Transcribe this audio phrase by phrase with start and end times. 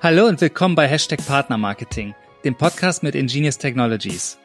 [0.00, 4.38] Hallo und willkommen bei Hashtag Partnermarketing, dem Podcast mit Ingenious Technologies.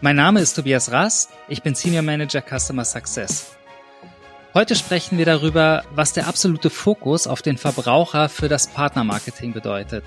[0.00, 3.56] Mein Name ist Tobias Raas, ich bin Senior Manager Customer Success.
[4.54, 10.04] Heute sprechen wir darüber, was der absolute Fokus auf den Verbraucher für das Partnermarketing bedeutet.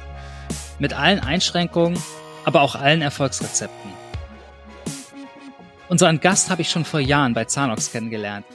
[0.78, 1.98] Mit allen Einschränkungen,
[2.44, 3.94] aber auch allen Erfolgsrezepten.
[5.88, 8.46] Unseren Gast habe ich schon vor Jahren bei Zanox kennengelernt.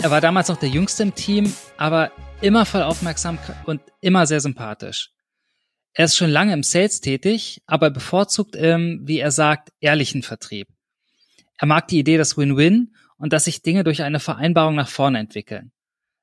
[0.00, 2.10] Er war damals noch der Jüngste im Team, aber
[2.40, 5.10] immer voll aufmerksam und immer sehr sympathisch.
[5.94, 10.68] Er ist schon lange im Sales tätig, aber bevorzugt im, wie er sagt, ehrlichen Vertrieb.
[11.58, 15.18] Er mag die Idee des Win-Win und dass sich Dinge durch eine Vereinbarung nach vorne
[15.18, 15.70] entwickeln.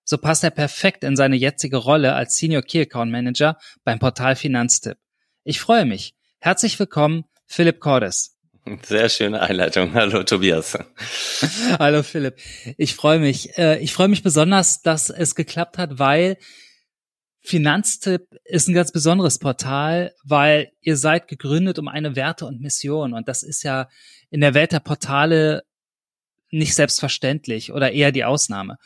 [0.03, 4.35] So passt er perfekt in seine jetzige Rolle als Senior Key Account Manager beim Portal
[4.35, 4.97] Finanztipp.
[5.43, 6.15] Ich freue mich.
[6.39, 8.37] Herzlich willkommen, Philipp Cordes.
[8.83, 9.93] Sehr schöne Einleitung.
[9.93, 10.77] Hallo Tobias.
[11.79, 12.37] Hallo Philipp.
[12.77, 13.57] Ich freue mich.
[13.57, 16.37] Äh, ich freue mich besonders, dass es geklappt hat, weil
[17.41, 23.13] Finanztipp ist ein ganz besonderes Portal, weil ihr seid gegründet um eine Werte und Mission.
[23.13, 23.87] Und das ist ja
[24.29, 25.63] in der Welt der Portale
[26.51, 28.77] nicht selbstverständlich oder eher die Ausnahme.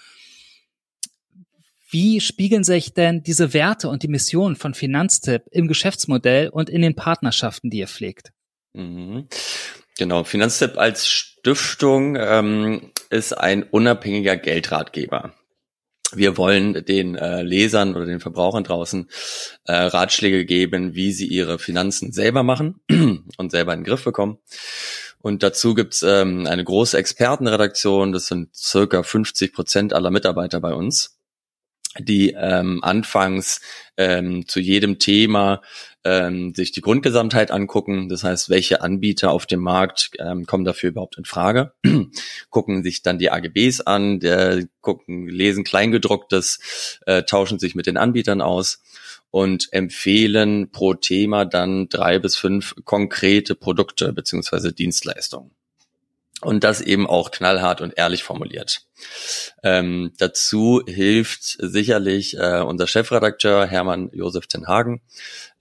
[1.89, 6.81] Wie spiegeln sich denn diese Werte und die Mission von Finanztipp im Geschäftsmodell und in
[6.81, 8.31] den Partnerschaften, die ihr pflegt?
[8.73, 9.27] Mhm.
[9.97, 15.35] Genau, Finanztipp als Stiftung ähm, ist ein unabhängiger Geldratgeber.
[16.15, 19.09] Wir wollen den äh, Lesern oder den Verbrauchern draußen
[19.65, 22.79] äh, Ratschläge geben, wie sie ihre Finanzen selber machen
[23.37, 24.37] und selber in den Griff bekommen.
[25.19, 30.73] Und dazu gibt's ähm, eine große Expertenredaktion, das sind circa 50 Prozent aller Mitarbeiter bei
[30.73, 31.17] uns,
[31.97, 33.61] die ähm, anfangs
[33.95, 35.61] ähm, zu jedem Thema
[36.05, 38.09] ähm, sich die Grundgesamtheit angucken.
[38.09, 41.73] Das heißt, welche Anbieter auf dem Markt ähm, kommen dafür überhaupt in Frage?
[42.49, 47.97] gucken sich dann die AGBs an, der, gucken, lesen Kleingedrucktes, äh, tauschen sich mit den
[47.97, 48.81] Anbietern aus
[49.31, 55.51] und empfehlen pro Thema dann drei bis fünf konkrete Produkte beziehungsweise Dienstleistungen
[56.45, 58.85] und das eben auch knallhart und ehrlich formuliert.
[59.63, 65.01] Ähm, dazu hilft sicherlich äh, unser Chefredakteur Hermann Josef Ten Hagen,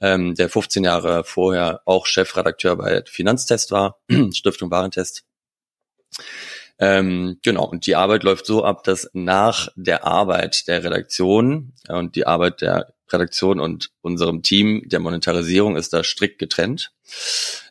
[0.01, 3.99] ähm, der 15 Jahre vorher auch Chefredakteur bei Finanztest war,
[4.33, 5.25] Stiftung Warentest.
[6.79, 12.17] Ähm, genau, und die Arbeit läuft so ab, dass nach der Arbeit der Redaktion und
[12.17, 16.93] die Arbeit der Redaktion und unserem Team der Monetarisierung ist da strikt getrennt.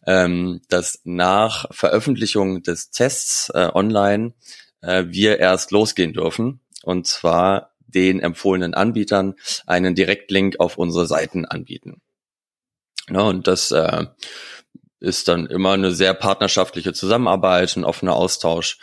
[0.06, 4.34] Ähm, dass nach Veröffentlichung des Tests äh, online
[4.82, 9.36] äh, wir erst losgehen dürfen und zwar den empfohlenen Anbietern
[9.68, 12.02] einen Direktlink auf unsere Seiten anbieten.
[13.10, 14.06] Ja, und das äh,
[15.00, 18.78] ist dann immer eine sehr partnerschaftliche Zusammenarbeit, ein offener Austausch.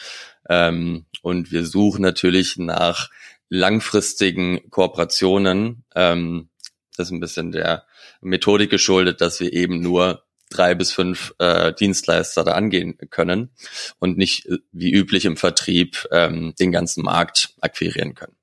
[0.48, 3.10] Ähm, und wir suchen natürlich nach
[3.48, 5.84] langfristigen Kooperationen.
[5.94, 6.50] Ähm,
[6.96, 7.86] das ist ein bisschen der
[8.20, 13.50] Methodik geschuldet, dass wir eben nur drei bis fünf äh, Dienstleister da angehen können
[13.98, 18.34] und nicht äh, wie üblich im Vertrieb ähm, den ganzen Markt akquirieren können.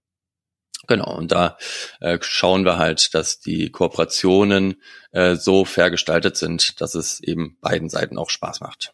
[0.87, 1.57] Genau, und da
[1.99, 7.57] äh, schauen wir halt, dass die Kooperationen äh, so fair gestaltet sind, dass es eben
[7.61, 8.93] beiden Seiten auch Spaß macht.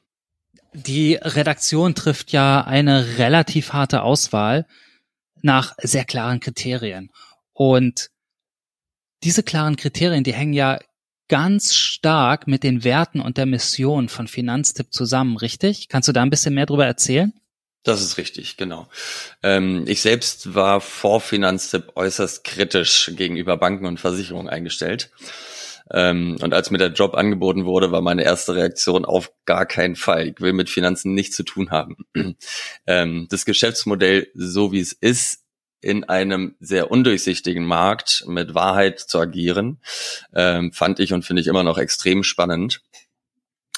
[0.73, 4.65] Die Redaktion trifft ja eine relativ harte Auswahl
[5.41, 7.11] nach sehr klaren Kriterien.
[7.51, 8.09] Und
[9.23, 10.79] diese klaren Kriterien, die hängen ja
[11.31, 15.87] ganz stark mit den Werten und der Mission von Finanztipp zusammen, richtig?
[15.87, 17.31] Kannst du da ein bisschen mehr drüber erzählen?
[17.83, 18.89] Das ist richtig, genau.
[19.41, 25.09] Ähm, ich selbst war vor Finanztipp äußerst kritisch gegenüber Banken und Versicherungen eingestellt.
[25.89, 29.95] Ähm, und als mir der Job angeboten wurde, war meine erste Reaktion auf gar keinen
[29.95, 30.27] Fall.
[30.27, 31.95] Ich will mit Finanzen nichts zu tun haben.
[32.87, 35.40] ähm, das Geschäftsmodell, so wie es ist,
[35.81, 39.81] in einem sehr undurchsichtigen Markt mit Wahrheit zu agieren,
[40.33, 42.81] ähm, fand ich und finde ich immer noch extrem spannend.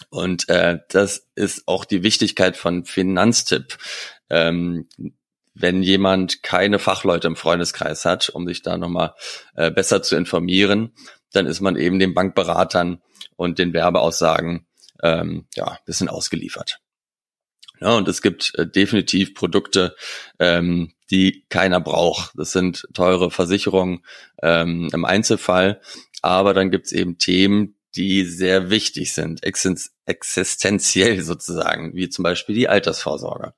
[0.10, 3.78] Und äh, das ist auch die Wichtigkeit von Finanztipp.
[4.30, 4.88] Ähm,
[5.56, 9.14] wenn jemand keine Fachleute im Freundeskreis hat, um sich da nochmal
[9.56, 10.94] äh, besser zu informieren,
[11.32, 13.02] dann ist man eben den Bankberatern
[13.36, 14.66] und den Werbeaussagen
[15.02, 16.83] ähm, ja bisschen ausgeliefert.
[17.80, 19.96] Ja, und es gibt äh, definitiv Produkte,
[20.40, 22.32] ähm, die keiner braucht.
[22.36, 24.06] Das sind teure Versicherungen
[24.42, 25.82] ähm, im Einzelfall.
[26.22, 32.70] Aber dann gibt's eben Themen, die sehr wichtig sind, existenziell sozusagen, wie zum Beispiel die
[32.70, 33.54] Altersvorsorge.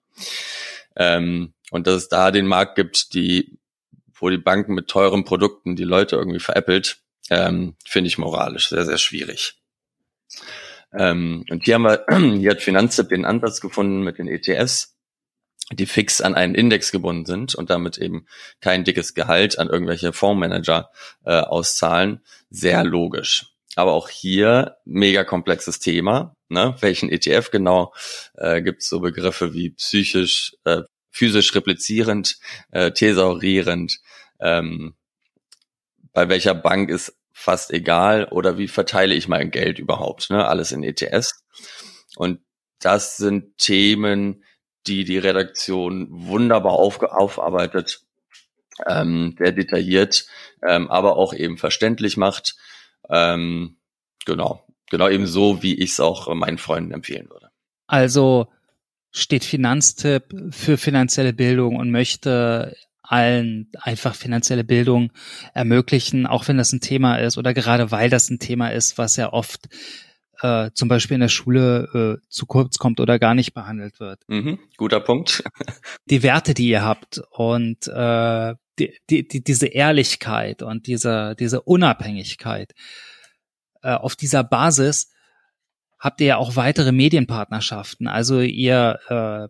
[0.95, 3.59] Ähm, und dass es da den Markt gibt, die,
[4.13, 8.85] wo die Banken mit teuren Produkten die Leute irgendwie veräppelt, ähm, finde ich moralisch sehr,
[8.85, 9.55] sehr schwierig.
[10.97, 12.05] Ähm, und hier haben wir,
[12.39, 14.95] hier hat Finanztipp den Ansatz gefunden mit den ETFs,
[15.71, 18.27] die fix an einen Index gebunden sind und damit eben
[18.61, 20.89] kein dickes Gehalt an irgendwelche Fondsmanager
[21.25, 23.47] äh, auszahlen, sehr logisch.
[23.75, 26.35] Aber auch hier mega komplexes Thema.
[26.49, 26.75] Ne?
[26.79, 27.93] Welchen ETF genau?
[28.35, 32.37] Äh, Gibt es so Begriffe wie psychisch, äh, physisch replizierend,
[32.71, 33.99] äh, thesaurierend.
[34.39, 34.95] Ähm,
[36.13, 40.29] bei welcher Bank ist fast egal oder wie verteile ich mein Geld überhaupt?
[40.29, 40.47] Ne?
[40.47, 41.43] Alles in ETS.
[42.15, 42.39] Und
[42.79, 44.45] das sind Themen,
[44.87, 48.01] die die Redaktion wunderbar aufgearbeitet,
[48.87, 50.27] ähm, sehr detailliert,
[50.65, 52.55] ähm, aber auch eben verständlich macht.
[53.09, 53.77] Ähm,
[54.25, 57.49] genau, genau eben so, wie ich es auch meinen Freunden empfehlen würde.
[57.85, 58.47] Also
[59.11, 65.11] steht Finanztipp für finanzielle Bildung und möchte allen einfach finanzielle Bildung
[65.53, 69.15] ermöglichen, auch wenn das ein Thema ist oder gerade weil das ein Thema ist, was
[69.15, 69.69] ja oft
[70.41, 74.21] äh, zum Beispiel in der Schule äh, zu kurz kommt oder gar nicht behandelt wird.
[74.27, 75.43] Mhm, guter Punkt.
[76.05, 81.61] die Werte, die ihr habt und äh, die, die, die, diese Ehrlichkeit und diese, diese
[81.61, 82.73] Unabhängigkeit,
[83.81, 85.11] äh, auf dieser Basis
[85.99, 88.07] habt ihr ja auch weitere Medienpartnerschaften.
[88.07, 89.47] Also ihr, äh,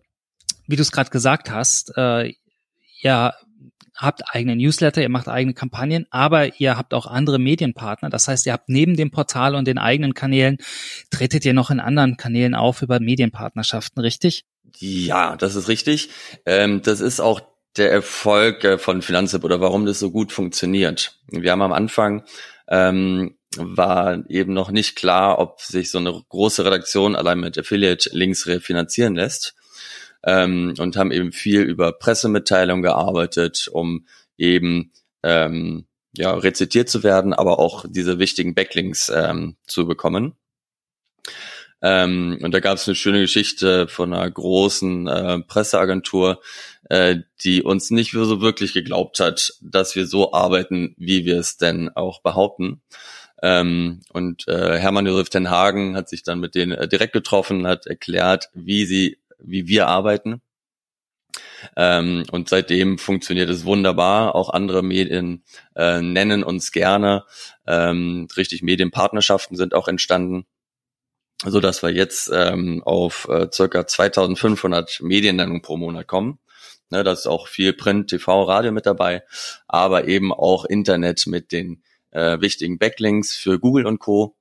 [0.66, 2.32] wie du es gerade gesagt hast, äh,
[3.02, 3.34] ihr
[3.96, 8.10] habt eigene Newsletter, ihr macht eigene Kampagnen, aber ihr habt auch andere Medienpartner.
[8.10, 10.58] Das heißt, ihr habt neben dem Portal und den eigenen Kanälen,
[11.10, 14.44] tretet ihr noch in anderen Kanälen auf über Medienpartnerschaften, richtig?
[14.78, 16.10] Ja, das ist richtig.
[16.44, 17.40] Ähm, das ist auch
[17.76, 21.18] der Erfolg äh, von Finanzhip oder warum das so gut funktioniert.
[21.28, 22.24] Wir haben am Anfang
[22.68, 28.46] ähm, war eben noch nicht klar, ob sich so eine große Redaktion allein mit Affiliate-Links
[28.46, 29.54] refinanzieren lässt
[30.26, 34.06] ähm, und haben eben viel über Pressemitteilungen gearbeitet, um
[34.36, 34.92] eben
[35.22, 35.86] ähm,
[36.16, 40.34] ja, rezitiert zu werden, aber auch diese wichtigen Backlinks ähm, zu bekommen.
[41.82, 46.40] Ähm, und da gab es eine schöne Geschichte von einer großen äh, Presseagentur,
[46.88, 51.58] äh, die uns nicht so wirklich geglaubt hat, dass wir so arbeiten, wie wir es
[51.58, 52.80] denn auch behaupten.
[53.42, 57.66] Ähm, und äh, Hermann Josef Ten Hagen hat sich dann mit denen äh, direkt getroffen,
[57.66, 60.40] hat erklärt, wie sie wie wir arbeiten.
[61.76, 64.34] Ähm, und seitdem funktioniert es wunderbar.
[64.34, 65.44] Auch andere Medien
[65.74, 67.24] äh, nennen uns gerne.
[67.66, 70.46] Ähm, richtig Medienpartnerschaften sind auch entstanden,
[71.44, 76.38] so dass wir jetzt ähm, auf äh, circa 2500 Mediennennungen pro Monat kommen.
[76.90, 79.24] Ne, da ist auch viel Print, TV, Radio mit dabei,
[79.66, 84.36] aber eben auch Internet mit den äh, wichtigen Backlinks für Google und Co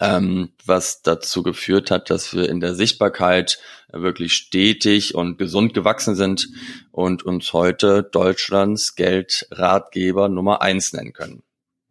[0.00, 3.58] ähm, was dazu geführt hat, dass wir in der Sichtbarkeit
[3.92, 6.48] wirklich stetig und gesund gewachsen sind
[6.90, 11.42] und uns heute Deutschlands Geldratgeber Nummer eins nennen können.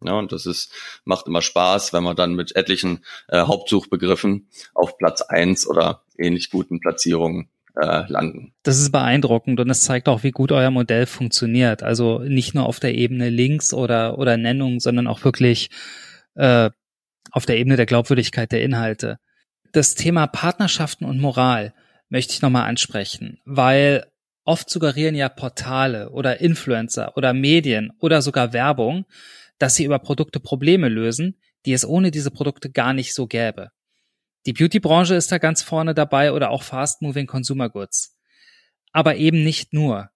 [0.02, 0.70] Ja, und das ist,
[1.04, 6.50] macht immer Spaß, wenn man dann mit etlichen äh, Hauptsuchbegriffen auf Platz eins oder ähnlich
[6.50, 8.52] guten Platzierungen äh, landen.
[8.62, 11.82] Das ist beeindruckend und es zeigt auch, wie gut euer Modell funktioniert.
[11.82, 15.70] Also nicht nur auf der Ebene Links oder, oder Nennung, sondern auch wirklich
[16.34, 16.70] äh,
[17.30, 19.18] auf der Ebene der Glaubwürdigkeit der Inhalte.
[19.72, 21.74] Das Thema Partnerschaften und Moral
[22.08, 24.06] möchte ich nochmal ansprechen, weil
[24.44, 29.04] oft suggerieren ja Portale oder Influencer oder Medien oder sogar Werbung,
[29.58, 33.70] dass sie über Produkte Probleme lösen, die es ohne diese Produkte gar nicht so gäbe.
[34.46, 38.18] Die Beauty-Branche ist da ganz vorne dabei oder auch Fast-Moving Consumer Goods.
[38.92, 40.10] Aber eben nicht nur.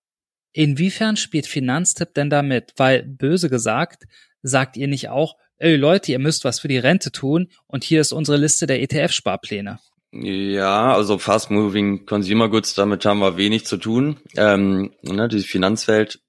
[0.52, 2.74] Inwiefern spielt Finanztipp denn damit?
[2.76, 4.04] Weil, böse gesagt,
[4.42, 8.00] sagt ihr nicht auch, ey Leute, ihr müsst was für die Rente tun und hier
[8.00, 9.78] ist unsere Liste der ETF-Sparpläne.
[10.10, 14.16] Ja, also Fast Moving Consumer Goods, damit haben wir wenig zu tun.
[14.36, 16.20] Ähm, ne, die Finanzwelt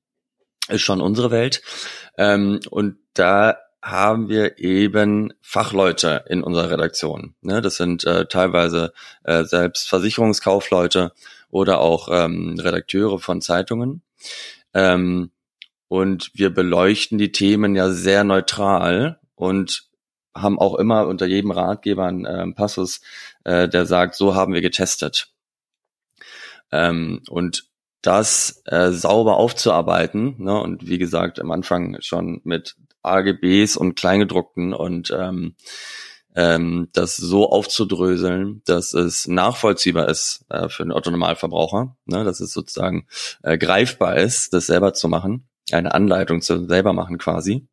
[0.67, 1.61] ist schon unsere Welt.
[2.17, 7.35] Ähm, und da haben wir eben Fachleute in unserer Redaktion.
[7.41, 8.91] Ne, das sind äh, teilweise
[9.23, 11.13] äh, selbst Versicherungskaufleute
[11.49, 14.01] oder auch ähm, Redakteure von Zeitungen.
[14.73, 15.31] Ähm,
[15.87, 19.85] und wir beleuchten die Themen ja sehr neutral und
[20.35, 23.01] haben auch immer unter jedem Ratgeber einen äh, Passus,
[23.45, 25.31] äh, der sagt, so haben wir getestet.
[26.71, 27.69] Ähm, und
[28.01, 34.73] das äh, sauber aufzuarbeiten, ne, und wie gesagt, am Anfang schon mit AGBs und Kleingedruckten
[34.73, 35.55] und ähm,
[36.35, 42.51] ähm, das so aufzudröseln, dass es nachvollziehbar ist äh, für den Otto-Normalverbraucher, ne, dass es
[42.51, 43.07] sozusagen
[43.41, 47.67] äh, greifbar ist, das selber zu machen eine Anleitung zu selber machen quasi.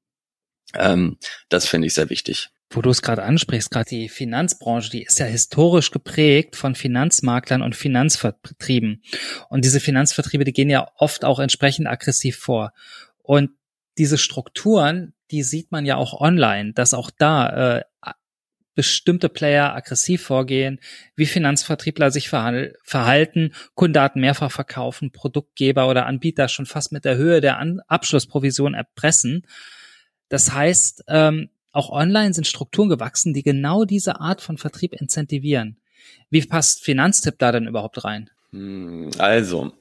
[0.75, 1.19] Ähm,
[1.49, 2.51] das finde ich sehr wichtig.
[2.71, 7.63] Wo du es gerade ansprichst, gerade die Finanzbranche, die ist ja historisch geprägt von Finanzmaklern
[7.63, 9.03] und Finanzvertrieben.
[9.49, 12.73] Und diese Finanzvertriebe, die gehen ja oft auch entsprechend aggressiv vor.
[13.23, 13.51] Und
[13.99, 17.83] diese Strukturen, die sieht man ja auch online, dass auch da äh,
[18.77, 20.79] bestimmte Player aggressiv vorgehen,
[21.17, 27.41] wie Finanzvertriebler sich verhalten, Kundendaten mehrfach verkaufen, Produktgeber oder Anbieter schon fast mit der Höhe
[27.41, 29.47] der An Abschlussprovision erpressen.
[30.29, 35.77] Das heißt, ähm, auch online sind Strukturen gewachsen, die genau diese Art von Vertrieb incentivieren.
[36.31, 38.31] Wie passt Finanztipp da denn überhaupt rein?
[38.53, 39.73] Hm, also,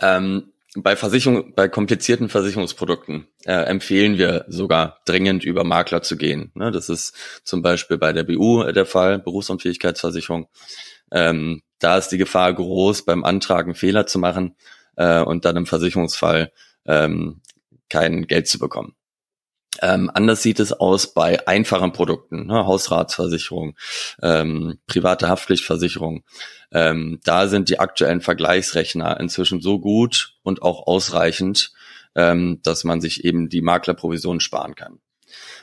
[0.00, 6.50] ähm, bei Versicherung, bei komplizierten Versicherungsprodukten äh, empfehlen wir sogar dringend über Makler zu gehen.
[6.54, 10.48] Ne, das ist zum Beispiel bei der BU der Fall, Berufsunfähigkeitsversicherung.
[11.12, 14.56] Ähm, da ist die Gefahr groß, beim Antragen Fehler zu machen
[14.96, 16.50] äh, und dann im Versicherungsfall
[16.86, 17.40] ähm,
[17.88, 18.96] kein Geld zu bekommen.
[19.82, 23.76] Ähm, anders sieht es aus bei einfachen Produkten, ne, Hausratsversicherung,
[24.22, 26.24] ähm, private Haftpflichtversicherung.
[26.72, 31.72] Ähm, da sind die aktuellen Vergleichsrechner inzwischen so gut und auch ausreichend,
[32.14, 35.00] ähm, dass man sich eben die Maklerprovision sparen kann.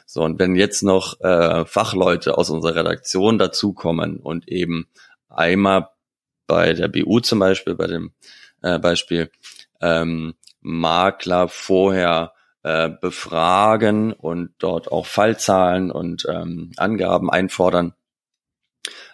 [0.06, 4.88] So, und wenn jetzt noch äh, Fachleute aus unserer Redaktion dazukommen und eben
[5.30, 5.89] einmal
[6.48, 8.12] bei der BU zum Beispiel, bei dem
[8.62, 9.32] äh, Beispiel,
[9.80, 17.94] ähm, Makler vorher äh, befragen und dort auch Fallzahlen und ähm, Angaben einfordern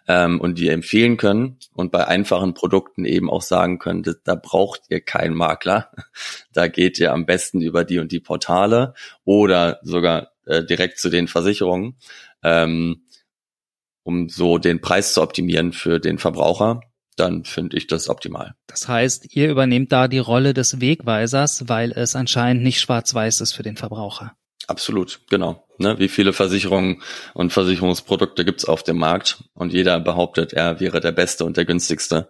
[0.08, 4.36] ähm, und die empfehlen können und bei einfachen Produkten eben auch sagen können, da, da
[4.36, 5.92] braucht ihr keinen Makler,
[6.54, 8.94] da geht ihr am besten über die und die Portale
[9.26, 11.98] oder sogar äh, direkt zu den Versicherungen,
[12.44, 13.04] ähm,
[14.04, 16.82] um so den Preis zu optimieren für den Verbraucher
[17.18, 18.54] dann finde ich das optimal.
[18.68, 23.54] Das heißt, ihr übernehmt da die Rolle des Wegweisers, weil es anscheinend nicht schwarz-weiß ist
[23.54, 24.34] für den Verbraucher.
[24.68, 25.66] Absolut, genau.
[25.80, 27.02] Ne, wie viele Versicherungen
[27.34, 31.66] und Versicherungsprodukte gibt's auf dem Markt und jeder behauptet, er wäre der Beste und der
[31.66, 32.30] günstigste.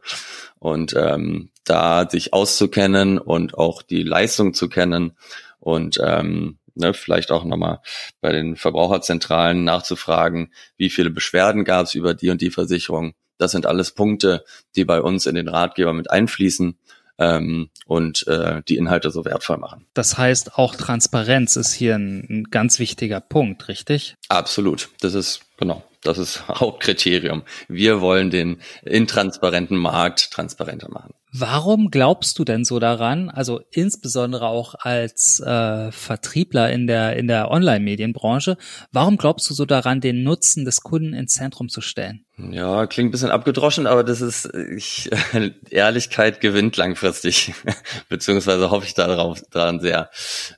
[0.59, 5.17] Und ähm, da sich auszukennen und auch die Leistung zu kennen
[5.59, 7.79] und ähm, ne, vielleicht auch nochmal
[8.21, 13.65] bei den Verbraucherzentralen nachzufragen, wie viele Beschwerden gab's über die und die Versicherung das sind
[13.65, 14.43] alles Punkte,
[14.75, 16.77] die bei uns in den Ratgeber mit einfließen
[17.19, 19.85] ähm, und äh, die Inhalte so wertvoll machen.
[19.93, 24.15] Das heißt, auch Transparenz ist hier ein, ein ganz wichtiger Punkt, richtig?
[24.29, 24.89] Absolut.
[25.01, 25.83] Das ist genau.
[26.03, 27.43] Das ist Hauptkriterium.
[27.67, 31.13] Wir wollen den intransparenten Markt transparenter machen.
[31.33, 37.27] Warum glaubst du denn so daran, also insbesondere auch als äh, Vertriebler in der, in
[37.27, 38.57] der Online-Medienbranche,
[38.93, 42.25] warum glaubst du so daran, den Nutzen des Kunden ins Zentrum zu stellen?
[42.37, 45.09] Ja, klingt ein bisschen abgedroschen, aber das ist, ich,
[45.69, 47.53] Ehrlichkeit gewinnt langfristig,
[48.09, 50.09] beziehungsweise hoffe ich darauf, daran sehr.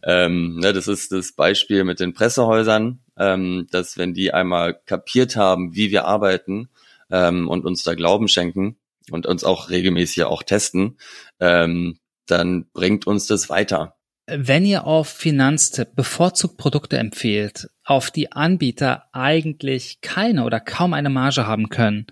[0.04, 5.36] Ähm, ne, das ist das Beispiel mit den Pressehäusern, ähm, dass wenn die einmal kapiert
[5.36, 6.70] haben, wie wir arbeiten
[7.10, 8.78] ähm, und uns da Glauben schenken,
[9.12, 10.98] und uns auch regelmäßig auch testen,
[11.40, 13.96] ähm, dann bringt uns das weiter.
[14.28, 21.10] Wenn ihr auf Finanztipp bevorzugt Produkte empfehlt, auf die Anbieter eigentlich keine oder kaum eine
[21.10, 22.06] Marge haben können,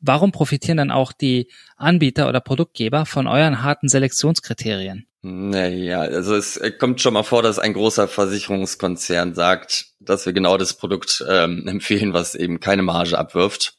[0.00, 5.06] warum profitieren dann auch die Anbieter oder Produktgeber von euren harten Selektionskriterien?
[5.22, 10.56] Naja, also es kommt schon mal vor, dass ein großer Versicherungskonzern sagt, dass wir genau
[10.58, 13.74] das Produkt ähm, empfehlen, was eben keine Marge abwirft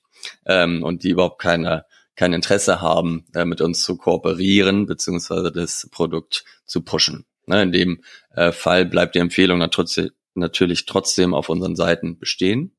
[0.46, 1.86] ähm, und die überhaupt keine
[2.20, 7.26] kein Interesse haben, äh, mit uns zu kooperieren, beziehungsweise das Produkt zu pushen.
[7.46, 8.04] Ne, in dem
[8.36, 12.76] äh, Fall bleibt die Empfehlung natürlich trotzdem auf unseren Seiten bestehen.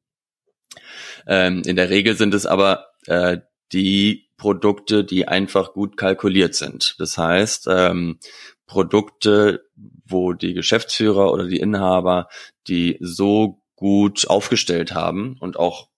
[1.27, 3.39] Ähm, in der Regel sind es aber äh,
[3.73, 6.97] die Produkte, die einfach gut kalkuliert sind.
[6.99, 8.19] Das heißt, ähm,
[8.67, 9.65] Produkte,
[10.05, 12.29] wo die Geschäftsführer oder die Inhaber
[12.69, 15.90] die so gut aufgestellt haben und auch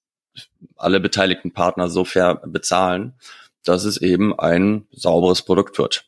[0.77, 3.15] alle beteiligten Partner so fair bezahlen,
[3.65, 6.07] dass es eben ein sauberes Produkt wird.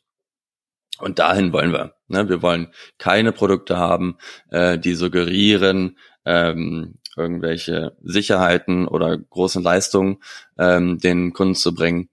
[0.99, 1.95] Und dahin wollen wir.
[2.09, 2.29] Ne?
[2.29, 4.17] Wir wollen keine Produkte haben,
[4.51, 10.19] äh, die suggerieren, ähm, irgendwelche Sicherheiten oder großen Leistungen
[10.59, 12.09] ähm, den Kunden zu bringen,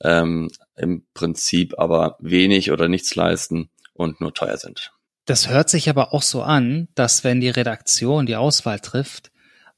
[0.00, 4.92] ähm, im Prinzip aber wenig oder nichts leisten und nur teuer sind.
[5.26, 9.30] Das hört sich aber auch so an, dass wenn die Redaktion die Auswahl trifft,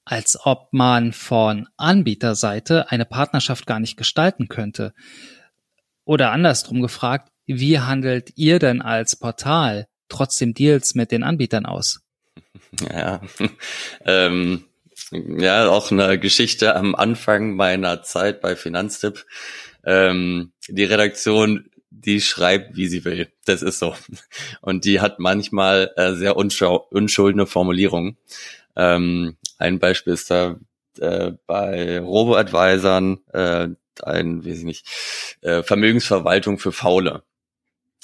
[0.06, 4.94] als ob man von Anbieterseite eine Partnerschaft gar nicht gestalten könnte.
[6.04, 12.00] Oder andersrum gefragt, wie handelt ihr denn als Portal trotzdem Deals mit den Anbietern aus?
[12.88, 13.20] Ja,
[14.04, 14.64] ähm,
[15.10, 19.26] ja, auch eine Geschichte am Anfang meiner Zeit bei Finanztipp.
[19.84, 23.28] Ähm, die Redaktion, die schreibt, wie sie will.
[23.44, 23.96] Das ist so.
[24.60, 28.18] Und die hat manchmal äh, sehr unschuldene Formulierungen.
[28.76, 30.56] Ähm, ein Beispiel ist da
[30.98, 33.68] äh, bei Robo-Advisern äh,
[34.02, 34.86] ein, weiß ich nicht,
[35.40, 37.22] äh, Vermögensverwaltung für Faule.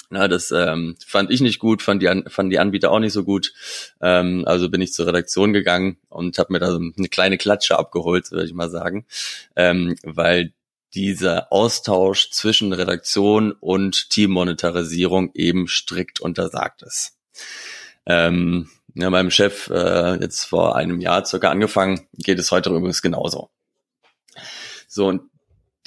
[0.09, 3.23] Na, das ähm, fand ich nicht gut, fand die, fanden die Anbieter auch nicht so
[3.23, 3.51] gut.
[3.99, 7.79] Ähm, also bin ich zur Redaktion gegangen und habe mir da so eine kleine Klatsche
[7.79, 9.07] abgeholt, würde ich mal sagen,
[9.55, 10.53] ähm, weil
[10.93, 17.17] dieser Austausch zwischen Redaktion und Teammonetarisierung eben strikt untersagt ist.
[18.05, 23.01] Ähm, ja, meinem Chef äh, jetzt vor einem Jahr circa angefangen, geht es heute übrigens
[23.01, 23.49] genauso.
[24.87, 25.23] So, und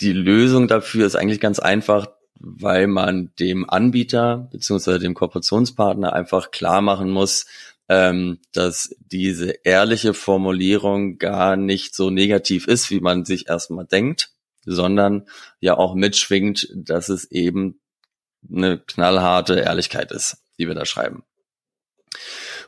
[0.00, 2.08] die Lösung dafür ist eigentlich ganz einfach,
[2.38, 7.46] weil man dem Anbieter beziehungsweise dem Kooperationspartner einfach klar machen muss,
[7.88, 14.30] ähm, dass diese ehrliche Formulierung gar nicht so negativ ist, wie man sich erstmal denkt,
[14.64, 15.26] sondern
[15.60, 17.80] ja auch mitschwingt, dass es eben
[18.50, 21.24] eine knallharte Ehrlichkeit ist, die wir da schreiben.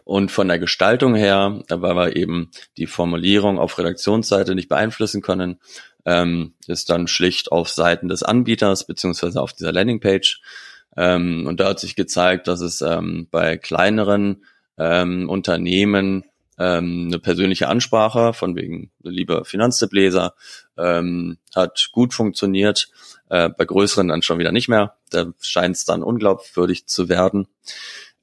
[0.08, 5.60] Und von der Gestaltung her, weil wir eben die Formulierung auf Redaktionsseite nicht beeinflussen können,
[6.06, 10.40] ähm, ist dann schlicht auf Seiten des Anbieters beziehungsweise auf dieser Landingpage.
[10.96, 14.44] Ähm, und da hat sich gezeigt, dass es ähm, bei kleineren
[14.78, 16.24] ähm, Unternehmen
[16.58, 20.32] ähm, eine persönliche Ansprache von wegen lieber Finanztipleser
[20.78, 22.88] ähm, hat gut funktioniert.
[23.28, 24.96] Äh, bei größeren dann schon wieder nicht mehr.
[25.10, 27.46] Da scheint es dann unglaubwürdig zu werden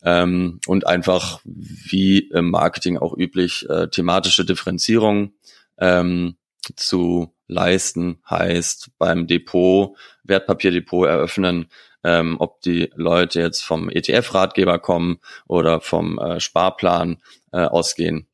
[0.06, 5.34] ähm, und einfach wie im Marketing auch üblich äh, thematische Differenzierung
[5.80, 6.38] ähm,
[6.76, 8.20] zu leisten.
[8.30, 11.68] Heißt beim Depot Wertpapierdepot eröffnen,
[12.04, 17.18] ähm, ob die Leute jetzt vom ETF-Ratgeber kommen oder vom äh, Sparplan
[17.52, 18.28] äh, ausgehen,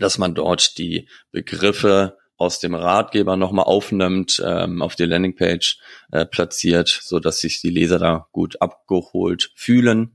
[0.00, 5.78] dass man dort die Begriffe aus dem Ratgeber nochmal aufnimmt, ähm, auf die Landingpage
[6.12, 10.13] äh, platziert, so dass sich die Leser da gut abgeholt fühlen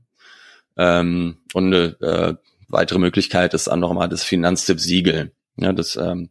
[0.76, 2.34] ähm, und eine äh,
[2.68, 5.32] weitere Möglichkeit ist dann nochmal das Finanztipp-Siegel.
[5.56, 6.30] Ja, das ähm,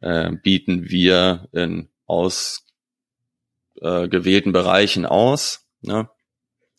[0.00, 5.66] äh, bieten wir in ausgewählten äh, Bereichen aus.
[5.80, 6.08] Ne?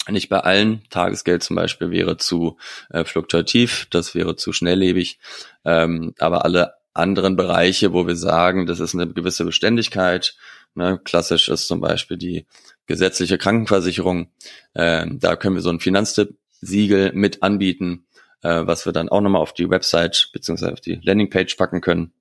[0.10, 0.84] Nicht bei allen.
[0.90, 2.58] Tagesgeld zum Beispiel wäre zu
[2.90, 5.20] äh, fluktuativ, das wäre zu schnelllebig.
[5.64, 10.36] Ähm, aber alle anderen Bereiche, wo wir sagen, das ist eine gewisse Beständigkeit.
[10.76, 11.00] Ne?
[11.04, 12.46] Klassisch ist zum Beispiel die
[12.86, 14.30] gesetzliche Krankenversicherung.
[14.76, 18.06] Ähm, da können wir so einen Finanztipp Siegel mit anbieten,
[18.42, 22.14] äh, was wir dann auch nochmal auf die Website beziehungsweise auf die Landingpage packen können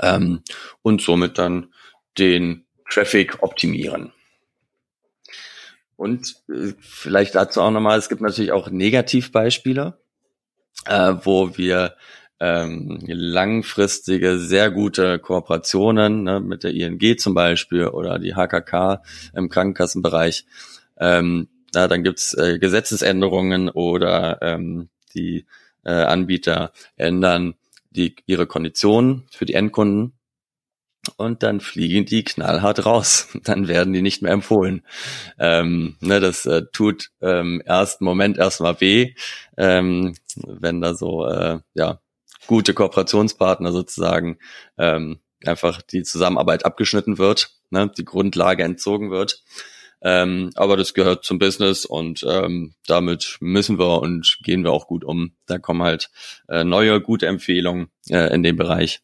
[0.00, 0.42] ähm,
[0.82, 1.72] und somit dann
[2.18, 4.12] den Traffic optimieren.
[5.96, 9.98] Und äh, vielleicht dazu auch nochmal, es gibt natürlich auch Negativbeispiele,
[10.86, 11.96] äh, wo wir
[12.40, 19.02] ähm, langfristige, sehr gute Kooperationen ne, mit der ING zum Beispiel oder die HKK
[19.34, 20.46] im Krankenkassenbereich
[20.98, 25.46] ähm, na, dann gibt's äh, Gesetzesänderungen oder ähm, die
[25.84, 27.54] äh, Anbieter ändern
[27.90, 30.12] die, ihre Konditionen für die Endkunden
[31.16, 33.28] und dann fliegen die knallhart raus.
[33.44, 34.82] Dann werden die nicht mehr empfohlen.
[35.38, 39.14] Ähm, ne, das äh, tut ähm, ersten Moment erstmal weh,
[39.56, 42.00] ähm, wenn da so äh, ja
[42.46, 44.38] gute Kooperationspartner sozusagen
[44.76, 49.42] ähm, einfach die Zusammenarbeit abgeschnitten wird, ne, die Grundlage entzogen wird.
[50.02, 54.86] Ähm, aber das gehört zum Business und ähm, damit müssen wir und gehen wir auch
[54.86, 55.32] gut um.
[55.46, 56.10] Da kommen halt
[56.48, 59.00] äh, neue, gute Empfehlungen äh, in dem Bereich,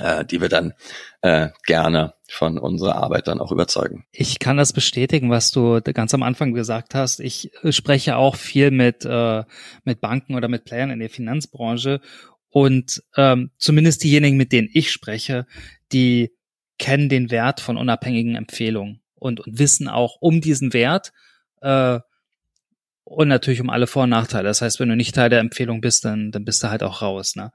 [0.00, 0.72] äh, die wir dann
[1.20, 4.04] äh, gerne von unserer Arbeit dann auch überzeugen.
[4.10, 7.20] Ich kann das bestätigen, was du ganz am Anfang gesagt hast.
[7.20, 9.44] Ich spreche auch viel mit, äh,
[9.84, 12.00] mit Banken oder mit Playern in der Finanzbranche
[12.48, 15.46] und ähm, zumindest diejenigen, mit denen ich spreche,
[15.92, 16.32] die
[16.78, 21.12] kennen den Wert von unabhängigen Empfehlungen und, und wissen auch um diesen Wert
[21.60, 22.00] äh,
[23.04, 24.48] und natürlich um alle Vor- und Nachteile.
[24.48, 27.02] Das heißt, wenn du nicht Teil der Empfehlung bist, dann, dann bist du halt auch
[27.02, 27.36] raus.
[27.36, 27.52] Ne?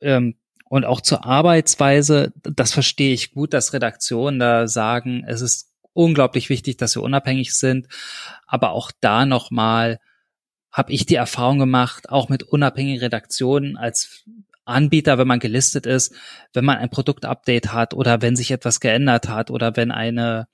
[0.00, 0.36] Ähm,
[0.68, 6.48] und auch zur Arbeitsweise, das verstehe ich gut, dass Redaktionen da sagen, es ist unglaublich
[6.48, 7.88] wichtig, dass wir unabhängig sind.
[8.46, 10.00] Aber auch da nochmal
[10.70, 14.24] habe ich die Erfahrung gemacht, auch mit unabhängigen Redaktionen als
[14.64, 16.14] Anbieter, wenn man gelistet ist,
[16.52, 20.46] wenn man ein Produktupdate hat oder wenn sich etwas geändert hat oder wenn eine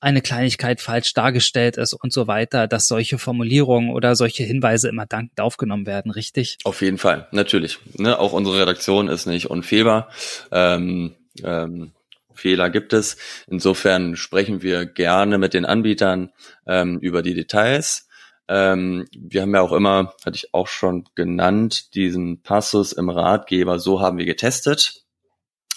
[0.00, 5.04] eine Kleinigkeit falsch dargestellt ist und so weiter, dass solche Formulierungen oder solche Hinweise immer
[5.04, 6.56] dankend aufgenommen werden, richtig?
[6.64, 7.78] Auf jeden Fall, natürlich.
[7.98, 10.08] Ne, auch unsere Redaktion ist nicht unfehlbar.
[10.50, 11.92] Ähm, ähm,
[12.32, 13.18] Fehler gibt es.
[13.46, 16.30] Insofern sprechen wir gerne mit den Anbietern
[16.66, 18.08] ähm, über die Details.
[18.52, 23.78] Ähm, wir haben ja auch immer, hatte ich auch schon genannt, diesen Passus im Ratgeber,
[23.78, 25.04] so haben wir getestet.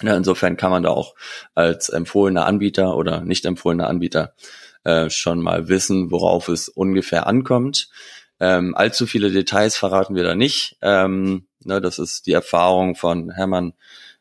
[0.02, 1.14] Ja, insofern kann man da auch
[1.54, 4.34] als empfohlener Anbieter oder nicht empfohlener Anbieter
[4.86, 7.90] äh, schon mal wissen, worauf es ungefähr ankommt.
[8.40, 10.76] Ähm, allzu viele Details verraten wir da nicht.
[10.82, 13.74] Ähm, ne, das ist die Erfahrung von Hermann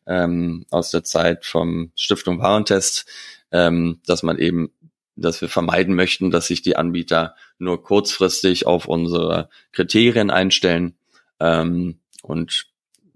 [0.06, 3.06] ähm, aus der Zeit vom Stiftung Warentest,
[3.50, 4.72] ähm, dass man eben
[5.16, 10.96] dass wir vermeiden möchten, dass sich die Anbieter nur kurzfristig auf unsere Kriterien einstellen
[11.40, 12.66] ähm, und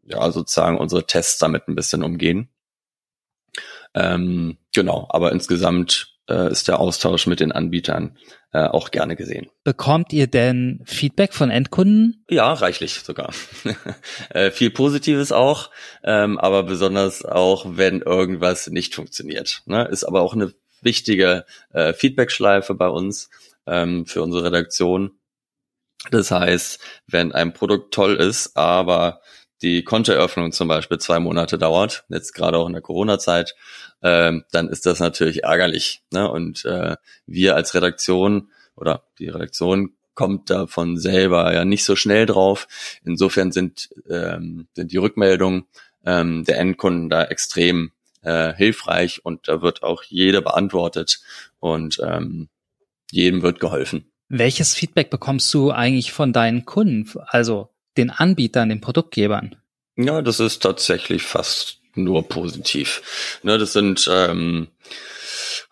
[0.04, 2.48] ja sozusagen unsere Tests damit ein bisschen umgehen.
[3.94, 8.16] Ähm, genau, aber insgesamt äh, ist der Austausch mit den Anbietern
[8.52, 9.48] äh, auch gerne gesehen.
[9.64, 12.24] Bekommt ihr denn Feedback von Endkunden?
[12.28, 13.32] Ja, reichlich sogar.
[14.30, 15.70] äh, viel Positives auch,
[16.04, 19.62] ähm, aber besonders auch, wenn irgendwas nicht funktioniert.
[19.66, 19.86] Ne?
[19.88, 23.30] Ist aber auch eine wichtige äh, Feedback-Schleife bei uns
[23.66, 25.18] ähm, für unsere Redaktion.
[26.10, 29.20] Das heißt, wenn ein Produkt toll ist, aber
[29.62, 33.54] die Kontoeröffnung zum Beispiel zwei Monate dauert, jetzt gerade auch in der Corona-Zeit,
[34.02, 36.02] ähm, dann ist das natürlich ärgerlich.
[36.12, 36.30] Ne?
[36.30, 42.26] Und äh, wir als Redaktion oder die Redaktion kommt davon selber ja nicht so schnell
[42.26, 42.68] drauf.
[43.04, 45.66] Insofern sind, ähm, sind die Rückmeldungen
[46.04, 47.92] ähm, der Endkunden da extrem
[48.26, 51.20] äh, hilfreich und da wird auch jeder beantwortet
[51.60, 52.48] und ähm,
[53.10, 54.10] jedem wird geholfen.
[54.28, 59.54] Welches Feedback bekommst du eigentlich von deinen Kunden, also den Anbietern, den Produktgebern?
[59.96, 63.38] Ja, das ist tatsächlich fast nur positiv.
[63.42, 64.68] Ne, das sind ähm,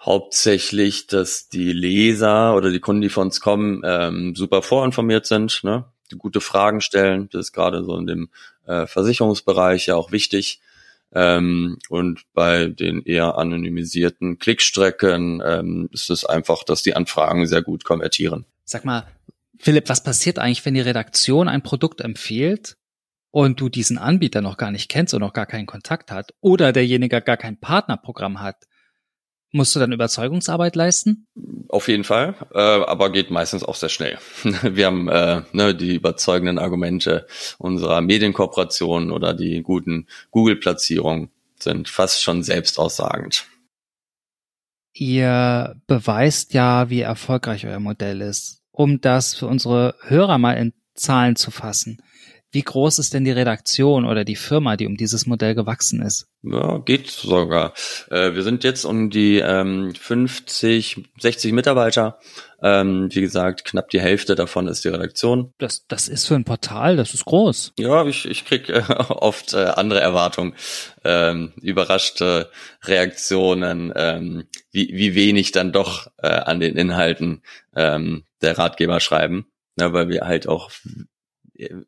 [0.00, 5.64] hauptsächlich, dass die Leser oder die Kunden, die von uns kommen, ähm, super vorinformiert sind,
[5.64, 7.28] ne, die gute Fragen stellen.
[7.32, 8.30] Das ist gerade so in dem
[8.66, 10.60] äh, Versicherungsbereich ja auch wichtig.
[11.14, 17.62] Ähm, und bei den eher anonymisierten Klickstrecken ähm, ist es einfach, dass die Anfragen sehr
[17.62, 18.46] gut konvertieren.
[18.64, 19.06] Sag mal,
[19.58, 22.76] Philipp, was passiert eigentlich, wenn die Redaktion ein Produkt empfiehlt
[23.30, 26.72] und du diesen Anbieter noch gar nicht kennst und noch gar keinen Kontakt hat oder
[26.72, 28.66] derjenige gar kein Partnerprogramm hat?
[29.56, 31.28] Musst du dann Überzeugungsarbeit leisten?
[31.68, 34.18] Auf jeden Fall, äh, aber geht meistens auch sehr schnell.
[34.42, 42.20] Wir haben äh, ne, die überzeugenden Argumente unserer Medienkooperation oder die guten Google-Platzierungen sind fast
[42.24, 43.46] schon selbstaussagend.
[44.92, 48.60] Ihr beweist ja, wie erfolgreich euer Modell ist.
[48.72, 52.02] Um das für unsere Hörer mal in Zahlen zu fassen.
[52.54, 56.28] Wie groß ist denn die Redaktion oder die Firma, die um dieses Modell gewachsen ist?
[56.44, 57.74] Ja, geht sogar.
[58.10, 62.20] Äh, wir sind jetzt um die ähm, 50, 60 Mitarbeiter.
[62.62, 65.52] Ähm, wie gesagt, knapp die Hälfte davon ist die Redaktion.
[65.58, 67.72] Das, das ist für ein Portal, das ist groß.
[67.76, 70.54] Ja, ich, ich krieg äh, oft äh, andere Erwartungen,
[71.02, 72.52] ähm, überraschte
[72.84, 77.42] Reaktionen, ähm, wie, wie wenig dann doch an den Inhalten
[77.74, 79.46] ähm, der Ratgeber schreiben.
[79.76, 80.70] Ja, weil wir halt auch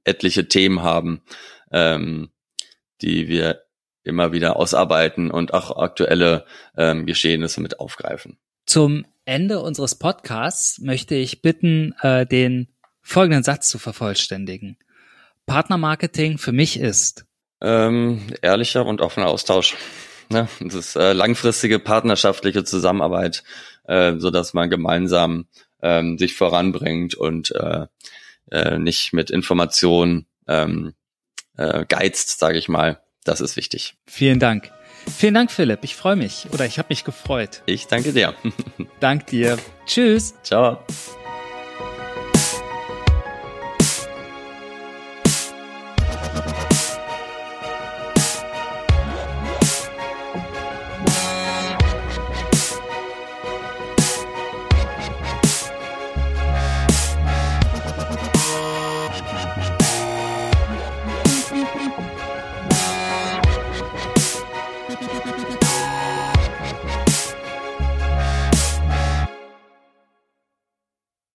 [0.04, 1.22] etliche Themen haben,
[1.72, 2.30] ähm,
[3.02, 3.62] die wir
[4.02, 8.38] immer wieder ausarbeiten und auch aktuelle ähm, Geschehnisse mit aufgreifen.
[8.64, 12.68] Zum Ende unseres Podcasts möchte ich bitten, äh, den
[13.02, 14.78] folgenden Satz zu vervollständigen.
[15.46, 17.26] Partnermarketing für mich ist
[17.60, 19.76] ähm, ehrlicher und offener Austausch.
[20.28, 20.48] Ne?
[20.60, 23.44] Das ist äh, langfristige partnerschaftliche Zusammenarbeit,
[23.84, 25.46] äh, so dass man gemeinsam
[25.82, 27.86] ähm, sich voranbringt und äh,
[28.50, 30.94] äh, nicht mit Informationen ähm,
[31.56, 33.00] äh, geizt, sage ich mal.
[33.24, 33.96] Das ist wichtig.
[34.06, 34.70] Vielen Dank.
[35.08, 35.80] Vielen Dank, Philipp.
[35.82, 37.62] Ich freue mich oder ich habe mich gefreut.
[37.66, 38.34] Ich danke dir.
[39.00, 39.58] Dank dir.
[39.86, 40.34] Tschüss.
[40.42, 40.84] Ciao.